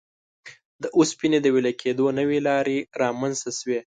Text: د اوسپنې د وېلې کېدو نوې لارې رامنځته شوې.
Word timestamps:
د 0.83 0.85
اوسپنې 0.97 1.39
د 1.41 1.47
وېلې 1.53 1.73
کېدو 1.81 2.05
نوې 2.19 2.39
لارې 2.47 2.77
رامنځته 3.01 3.51
شوې. 3.59 3.79